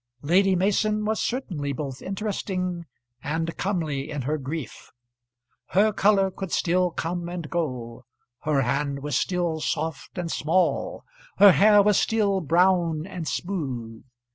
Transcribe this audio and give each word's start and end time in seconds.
Lady 0.23 0.55
Mason 0.55 1.05
was 1.05 1.19
certainly 1.21 1.73
both 1.73 2.01
interesting 2.01 2.87
and 3.21 3.55
comely 3.55 4.09
in 4.09 4.23
her 4.23 4.39
grief. 4.39 4.91
Her 5.77 5.93
colour 5.93 6.31
could 6.31 6.51
still 6.51 6.89
come 6.89 7.29
and 7.29 7.47
go, 7.51 8.05
her 8.39 8.63
hand 8.63 9.03
was 9.03 9.15
still 9.15 9.59
soft 9.59 10.17
and 10.17 10.31
small, 10.31 11.03
her 11.37 11.51
hair 11.51 11.83
was 11.83 11.99
still 11.99 12.41
brown 12.41 13.05
and 13.05 13.27
smooth. 13.27 14.03